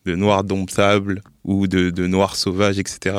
[0.06, 3.18] de noir domptable ou de, de noir sauvage, etc.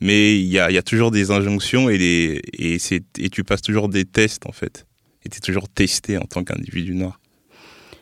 [0.00, 2.78] Mais il y a, y a, toujours des injonctions et, les, et,
[3.18, 4.86] et tu passes toujours des tests en fait.
[5.24, 7.20] Et tu es toujours testé en tant qu'individu noir.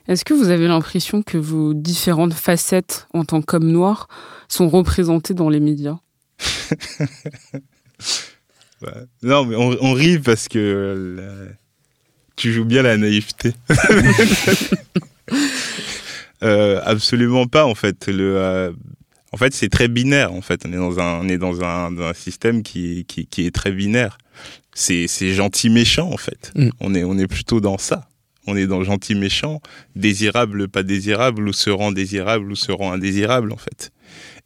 [0.08, 4.08] Est-ce que vous avez l'impression que vos différentes facettes en tant qu'homme noir
[4.48, 5.98] sont représentées dans les médias?
[9.22, 11.52] Non, mais on, rit parce que
[12.34, 13.52] tu joues bien la naïveté.
[16.42, 18.08] Euh, absolument pas, en fait.
[18.08, 18.72] Le, euh,
[19.32, 20.32] en fait, c'est très binaire.
[20.32, 23.46] En fait, on est dans un, on est dans un, un système qui, qui, qui,
[23.46, 24.18] est très binaire.
[24.74, 26.52] C'est, c'est gentil méchant, en fait.
[26.54, 26.68] Mm.
[26.80, 28.08] On est, on est plutôt dans ça
[28.46, 29.60] on est dans gentil méchant,
[29.94, 33.92] désirable pas désirable, ou se rend désirable ou se rend indésirable en fait.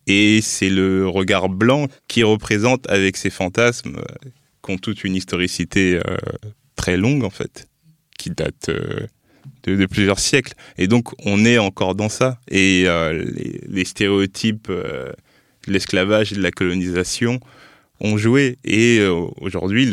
[0.06, 4.30] Et c'est le regard blanc qui représente avec ses fantasmes, euh,
[4.64, 6.16] qui ont toute une historicité euh,
[6.76, 7.68] très longue en fait,
[8.18, 9.06] qui date euh,
[9.66, 10.54] de, plusieurs siècles.
[10.78, 12.38] Et donc on est encore dans ça.
[12.48, 15.14] Et les, les, stéréotypes de
[15.66, 17.40] l'esclavage et de la colonisation
[18.00, 18.58] ont joué.
[18.64, 19.00] Et
[19.40, 19.90] aujourd'hui,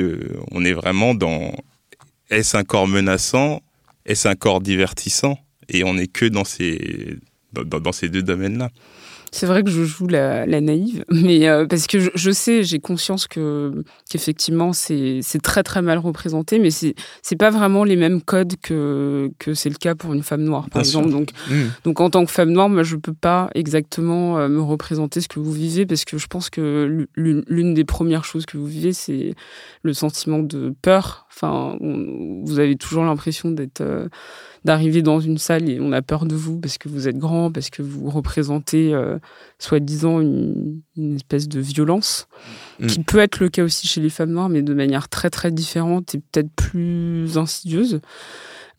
[0.51, 1.53] on est vraiment dans
[2.29, 3.61] est-ce un corps menaçant?
[4.05, 5.37] Est-ce un corps divertissant?
[5.69, 7.17] Et on n'est que dans ces,
[7.53, 8.69] dans, ces deux domaines-là.
[9.33, 13.25] C'est vrai que je joue la, naïve, mais euh, parce que je, sais, j'ai conscience
[13.27, 16.93] que qu'effectivement c'est très très mal représenté, mais c'est
[17.23, 20.69] c'est pas vraiment les mêmes codes que que c'est le cas pour une femme noire,
[20.69, 21.09] par exemple.
[21.09, 21.53] Donc mmh.
[21.83, 25.27] donc en tant que femme noire, moi je peux pas exactement euh, me représenter ce
[25.27, 28.93] que vous vivez parce que je pense que l'une des premières choses que vous vivez,
[28.93, 29.33] c'est
[29.81, 34.07] le sentiment de peur Enfin, vous avez toujours l'impression d'être, euh,
[34.65, 37.51] d'arriver dans une salle et on a peur de vous parce que vous êtes grand,
[37.51, 39.17] parce que vous représentez, euh,
[39.57, 40.83] soi-disant, une,
[41.15, 42.27] espèce de violence,
[42.79, 42.87] mm.
[42.87, 45.51] qui peut être le cas aussi chez les femmes noires, mais de manière très très
[45.51, 47.99] différente et peut-être plus insidieuse.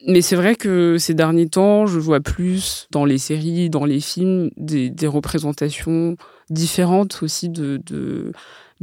[0.07, 3.99] Mais c'est vrai que ces derniers temps, je vois plus dans les séries, dans les
[3.99, 6.15] films, des, représentations
[6.49, 8.31] différentes aussi de, de,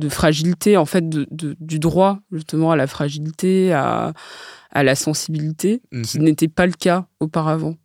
[0.08, 4.12] fragilité, en fait, de, du droit justement à la fragilité, à,
[4.70, 6.02] à la sensibilité, mhm.
[6.02, 7.76] qui n'était pas le cas auparavant.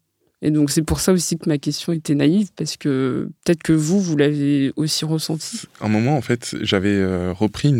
[0.43, 3.73] Et donc c'est pour ça aussi que ma question était naïve, parce que peut-être que
[3.73, 5.63] vous, vous l'avez aussi ressenti.
[5.81, 7.73] un moment, en fait, j'avais euh, repris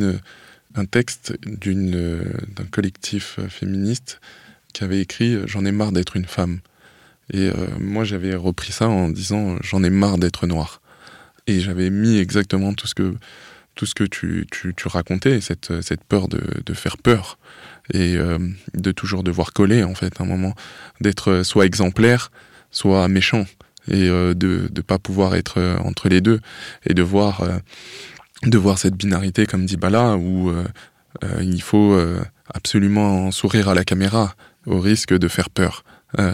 [0.76, 2.24] un texte d'une,
[2.56, 4.20] d'un collectif euh, féministe
[4.74, 6.60] qui avait écrit euh, J'en ai marre d'être une femme.
[7.34, 10.82] Et euh, moi, j'avais repris ça en disant J'en ai marre d'être noir.
[11.48, 13.16] Et j'avais mis exactement tout ce que,
[13.78, 17.38] tout ce que tu, tu, racontais, cette, cette peur de, de faire peur
[17.94, 18.38] et euh,
[18.74, 20.54] de toujours devoir coller, en fait, à un moment,
[21.00, 22.32] d'être soit exemplaire,
[22.72, 23.46] soit méchant,
[23.90, 26.42] et de ne pas pouvoir être entre les deux,
[26.86, 27.48] et de voir,
[28.44, 30.52] de voir cette binarité, comme dit Bala, où
[31.40, 31.98] il faut
[32.54, 34.36] absolument sourire à la caméra,
[34.66, 35.86] au risque de faire peur.
[36.20, 36.34] Euh,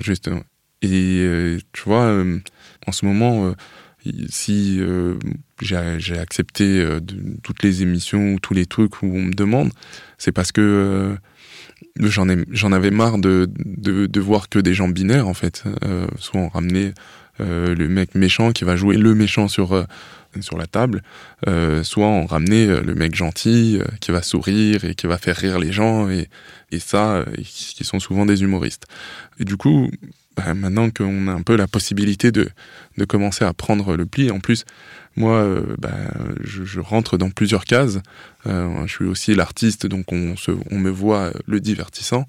[0.00, 0.42] justement.
[0.80, 2.40] Et euh, tu vois, euh,
[2.86, 3.54] en ce moment,
[4.28, 4.80] si
[5.60, 6.86] j'ai accepté
[7.42, 9.70] toutes les émissions ou tous les trucs où on me demande,
[10.18, 11.16] c'est parce que
[11.98, 15.64] j'en j'en avais marre de, de, voir que des gens binaires en fait.
[16.18, 16.94] soit on ramenait
[17.38, 19.86] le mec méchant qui va jouer le méchant sur
[20.40, 21.02] sur la table,
[21.46, 25.18] euh, soit on ramenait euh, le mec gentil euh, qui va sourire et qui va
[25.18, 26.28] faire rire les gens, et,
[26.70, 28.86] et ça, qui sont souvent des humoristes.
[29.38, 29.90] Et du coup,
[30.36, 32.48] bah, maintenant qu'on a un peu la possibilité de,
[32.98, 34.64] de commencer à prendre le pli, en plus,
[35.16, 35.90] moi, bah,
[36.42, 37.98] je, rentre dans plusieurs cases.
[38.46, 42.26] je suis aussi l'artiste, donc on, se, on me voit le divertissant.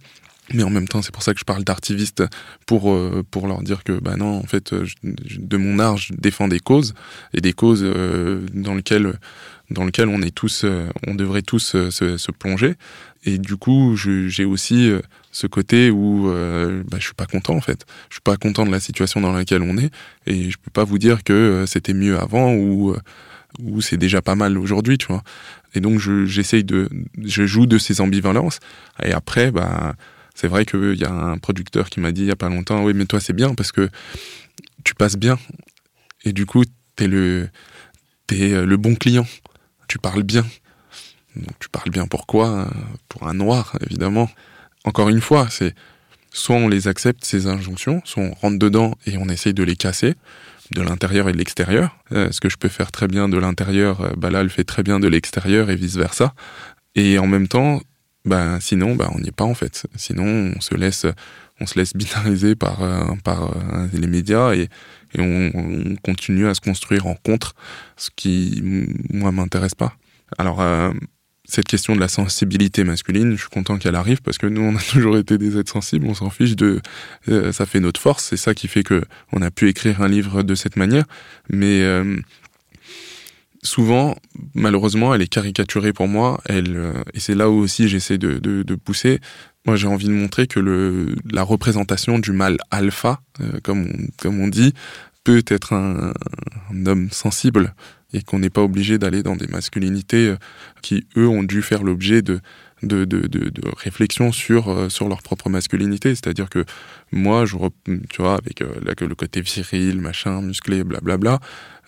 [0.51, 2.23] Mais en même temps, c'est pour ça que je parle d'artiviste
[2.65, 6.47] pour euh, pour leur dire que bah non, en fait, de mon art, je défends
[6.47, 6.93] des causes
[7.34, 9.13] et des causes euh, dans lesquelles
[9.69, 12.75] dans lequel on est tous, euh, on devrait tous se, plonger.
[13.23, 14.91] Et du coup, j'ai aussi
[15.32, 17.86] ce côté où bah, je suis pas content en fait.
[18.10, 19.91] Je suis pas content de la situation dans laquelle on est
[20.27, 22.93] et je peux pas vous dire que c'était mieux avant ou
[23.62, 25.23] ou c'est déjà pas mal aujourd'hui, tu vois.
[25.73, 26.89] Et donc j'essaye de,
[27.23, 28.60] je joue de ces ambivalences.
[29.01, 29.95] Et après, bah
[30.34, 32.84] c'est vrai qu'il y a un producteur qui m'a dit il y a pas longtemps,
[32.84, 33.89] oui, mais toi c'est bien parce que
[34.84, 35.38] tu passes bien.
[36.26, 36.63] Et du coup,
[36.96, 37.50] t'es le,
[38.32, 39.28] es euh, le bon client.
[39.88, 40.46] Tu parles bien.
[41.36, 42.67] Donc, tu parles bien pourquoi
[43.10, 44.30] Pour un noir, évidemment.
[44.86, 45.74] Encore une fois, c'est
[46.32, 49.76] soit on les accepte, ces injonctions, soit on rentre dedans et on essaye de les
[49.76, 50.15] casser,
[50.72, 51.98] de l'intérieur et de l'extérieur.
[52.12, 54.63] Euh, ce que je peux faire très bien de l'intérieur, euh, bah là, le fait
[54.63, 56.34] très bien de l'extérieur et vice-versa.
[56.96, 57.82] Et en même temps,
[58.26, 59.86] bah, sinon, bah, on n'y est pas en fait.
[59.96, 61.06] Sinon, on se laisse,
[61.60, 64.70] on se laisse binariser par, euh, par euh, les médias et,
[65.14, 67.54] et on, on, continue à se construire en contre,
[67.98, 68.62] ce qui,
[69.12, 69.94] moi, m'intéresse pas.
[70.38, 70.92] Alors, euh,
[71.46, 74.76] cette question de la sensibilité masculine, je suis content qu'elle arrive parce que nous, on
[74.76, 76.82] a toujours été des êtres sensibles, on s'en fiche de,
[77.52, 80.44] ça fait notre force, c'est ça qui fait que on a pu écrire un livre
[80.44, 81.04] de cette manière.
[81.50, 81.84] Mais
[83.63, 84.15] souvent,
[84.54, 86.41] malheureusement, elle est caricaturée pour moi.
[86.45, 89.19] Elle, euh, et c'est là où aussi j'essaie de, de, de, pousser.
[89.65, 94.08] Moi, j'ai envie de montrer que le, la représentation du mâle alpha, euh, comme, on,
[94.21, 94.73] comme on dit,
[95.23, 96.13] peut être un,
[96.71, 97.73] un homme sensible
[98.13, 100.38] et qu'on n'est pas obligé d'aller dans des masculinités euh,
[100.82, 102.41] qui, eux, ont dû faire l'objet de,
[102.84, 106.10] de, de, de, réflexion sur, euh, sur leur propre masculinité.
[106.15, 106.65] C'est-à-dire que
[107.12, 107.56] moi, je,
[108.10, 111.39] tu vois, avec euh, le côté viril, machin, musclé, blablabla,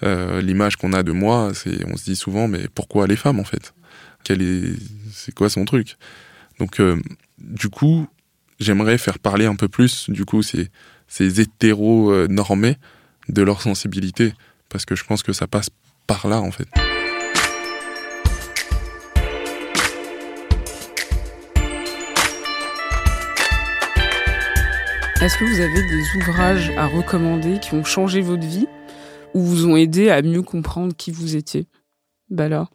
[0.03, 3.39] euh, l'image qu'on a de moi, c'est, on se dit souvent, mais pourquoi les femmes
[3.39, 3.73] en fait?
[4.23, 4.73] Quel est,
[5.11, 5.97] c'est quoi son truc?
[6.59, 6.81] Donc,
[7.37, 8.07] du coup,
[8.59, 10.69] j'aimerais faire parler un peu plus, du coup, ces,
[11.07, 12.77] ces hétéros normés
[13.29, 14.33] de leur sensibilité,
[14.69, 15.69] parce que je pense que ça passe
[16.07, 16.67] par là en fait.
[25.25, 28.67] Est-ce que vous avez des ouvrages à recommander qui ont changé votre vie
[29.33, 31.65] ou vous ont aidé à mieux comprendre qui vous étiez?
[32.29, 32.69] Bah là.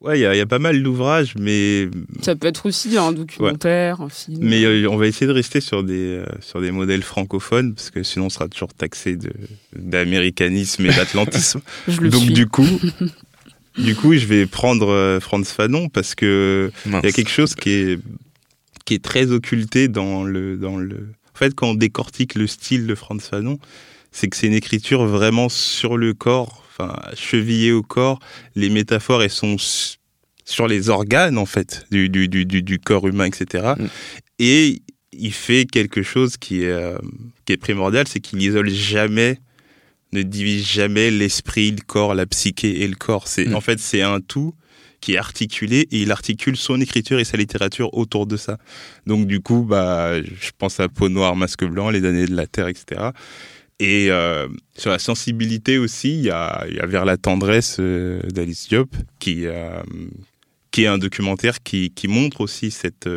[0.00, 1.88] Ouais, il y, a pas mal d'ouvrages, mais.
[2.20, 4.38] Ça peut être aussi un documentaire, un film.
[4.40, 7.92] Mais euh, on va essayer de rester sur des, euh, sur des modèles francophones, parce
[7.92, 9.16] que sinon on sera toujours taxé
[9.76, 11.60] d'américanisme et d'atlantisme.
[11.86, 12.66] Donc du coup.
[13.78, 17.54] du coup, je vais prendre euh, Franz Fanon, parce que il y a quelque chose
[17.54, 18.00] qui est,
[18.84, 22.94] qui est très occulté dans le, dans le, fait, quand on décortique le style de
[22.94, 23.58] Franz Fanon,
[24.12, 28.18] c'est que c'est une écriture vraiment sur le corps, enfin chevillée au corps.
[28.54, 29.56] Les métaphores, elles sont
[30.44, 33.74] sur les organes en fait du, du, du, du corps humain, etc.
[33.78, 33.86] Mm.
[34.38, 34.82] Et
[35.12, 36.98] il fait quelque chose qui est, euh,
[37.44, 39.38] qui est primordial, c'est qu'il isole jamais,
[40.12, 43.28] ne divise jamais l'esprit, le corps, la psyché et le corps.
[43.28, 43.54] C'est Mm.
[43.54, 44.54] en fait c'est un tout
[45.00, 48.58] qui est articulé et il articule son écriture et sa littérature autour de ça.
[49.06, 52.46] Donc du coup, bah, je pense à Peau noire, masque blanc, Les années de la
[52.46, 53.10] terre, etc.
[53.80, 58.94] Et euh, sur la sensibilité aussi, il y a, Vers la tendresse euh, d'Alice Diop,
[59.20, 59.80] qui, euh,
[60.72, 63.08] qui est un documentaire qui, qui montre aussi cette,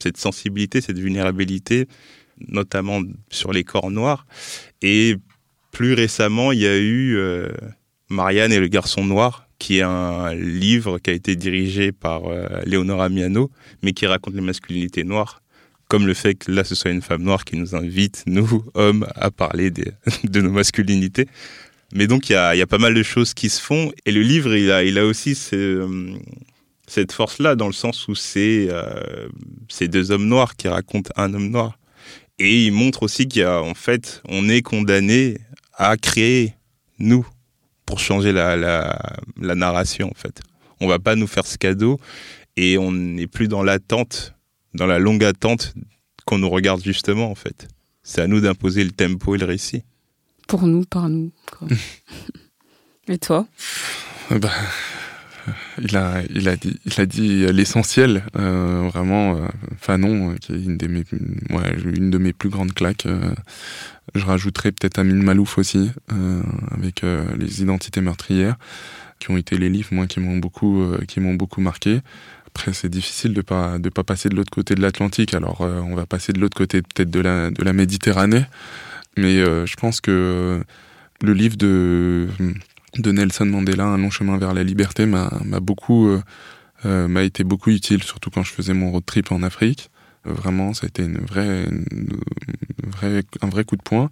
[0.00, 1.88] cette sensibilité, cette vulnérabilité,
[2.48, 4.26] notamment sur les corps noirs.
[4.82, 5.16] Et
[5.72, 7.18] plus récemment, il y a eu
[8.08, 12.48] Marianne et le garçon noir, qui est un livre qui a été dirigé par euh,
[12.64, 13.52] Léonora Miano,
[13.82, 15.40] mais qui raconte les masculinités noires
[15.90, 19.06] comme le fait que là ce soit une femme noire qui nous invite, nous, hommes,
[19.16, 19.70] à parler
[20.24, 21.26] de nos masculinités.
[21.92, 24.54] Mais donc il y a, pas mal de choses qui se font, et le livre
[24.54, 26.14] il a, aussi euh,
[26.86, 29.28] cette force-là, dans le sens où c'est euh,
[29.68, 31.76] ces deux hommes noirs qui racontent un homme noir.
[32.38, 35.38] Et il montre aussi qu'il y a, en fait, on est condamné
[35.74, 36.54] à créer,
[37.00, 37.26] nous,
[37.90, 38.96] pour changer la, la,
[39.36, 40.40] la narration, en fait.
[40.80, 41.98] On va pas nous faire ce cadeau,
[42.56, 44.34] et on n'est plus dans l'attente
[44.74, 45.74] dans la longue attente
[46.24, 47.66] qu'on nous regarde justement en fait.
[48.04, 49.82] C'est à nous d'imposer le tempo et le récit.
[50.46, 51.32] Pour nous, par nous.
[51.50, 51.66] quoi.
[53.08, 53.48] Et toi?
[54.30, 54.52] Bah,
[55.80, 59.36] il a, il a dit, il a dit l'essentiel, euh, vraiment.
[59.36, 61.04] euh, Fanon, euh, qui est une, des mes,
[61.50, 63.06] ouais, une de mes plus grandes claques.
[63.06, 63.34] euh,
[64.14, 68.56] je rajouterais peut-être Amine Malouf aussi, euh, avec euh, les identités meurtrières,
[69.18, 72.00] qui ont été les livres, moi, qui m'ont beaucoup, euh, qui m'ont beaucoup marqué.
[72.48, 75.34] Après, c'est difficile de pas de pas passer de l'autre côté de l'Atlantique.
[75.34, 78.44] Alors, euh, on va passer de l'autre côté peut-être de la de la Méditerranée,
[79.16, 80.60] mais euh, je pense que euh,
[81.22, 82.28] le livre de
[82.98, 85.30] de Nelson Mandela, Un long chemin vers la liberté, m'a
[85.60, 86.22] beaucoup euh,
[86.86, 89.90] euh, m'a été beaucoup utile, surtout quand je faisais mon road trip en Afrique.
[90.26, 92.20] Euh, vraiment, ça a été une vraie, une
[92.86, 94.10] vraie un vrai coup de poing.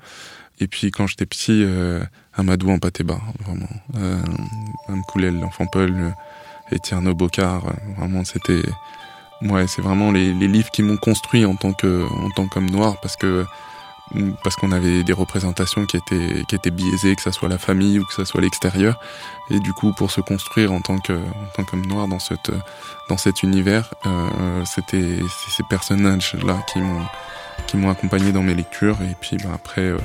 [0.60, 2.02] Et puis quand j'étais petit, euh,
[2.34, 3.68] Amadou en Patéba, vraiment.
[3.96, 4.22] Euh,
[4.88, 6.10] Amkoulel, l'enfant Paul, euh,
[6.70, 8.62] et Tierno Bocard, euh, vraiment c'était
[9.42, 12.70] ouais, c'est vraiment les, les livres qui m'ont construit en tant que en tant qu'homme
[12.70, 13.46] noir parce que
[14.42, 17.98] parce qu'on avait des représentations qui étaient qui étaient biaisées, que ça soit la famille
[17.98, 18.98] ou que ça soit l'extérieur,
[19.50, 22.50] et du coup pour se construire en tant que en tant qu'homme noir dans cette
[23.08, 25.18] dans cet univers, euh, c'était
[25.50, 27.04] ces personnages là qui m'ont
[27.66, 28.98] qui m'ont accompagné dans mes lectures.
[29.02, 29.98] Et puis bah, après euh,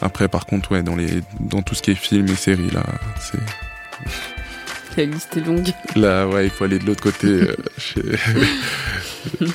[0.00, 2.84] après par contre ouais dans les dans tout ce qui est film et séries là
[3.20, 3.40] c'est
[4.96, 5.68] La liste est longue.
[5.94, 9.46] là ouais il faut aller de l'autre côté euh, chez euh,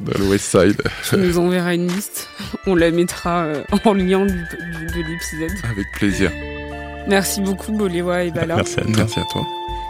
[0.00, 2.28] dans le West Side Tu nous enverras une liste.
[2.66, 5.56] On la mettra euh, en lien du- du- de l'épisode.
[5.70, 6.30] avec plaisir
[7.08, 8.56] Merci beaucoup, Boléwa et Bala.
[8.56, 8.92] Merci à toi.
[8.96, 9.42] merci à toi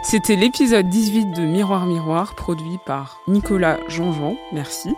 [0.03, 4.37] C'était l'épisode 18 de Miroir Miroir, produit par Nicolas Jean-Jean.
[4.53, 4.89] Merci.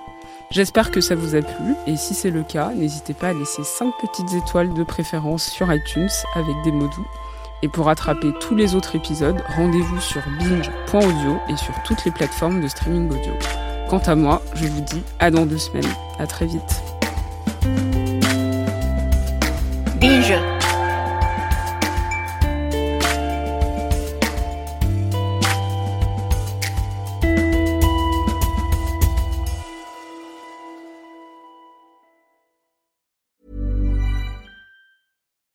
[0.51, 3.63] J'espère que ça vous a plu, et si c'est le cas, n'hésitez pas à laisser
[3.63, 7.07] 5 petites étoiles de préférence sur iTunes avec des mots doux.
[7.63, 12.61] Et pour rattraper tous les autres épisodes, rendez-vous sur binge.audio et sur toutes les plateformes
[12.61, 13.33] de streaming audio.
[13.89, 15.83] Quant à moi, je vous dis à dans deux semaines.
[16.17, 16.90] À très vite.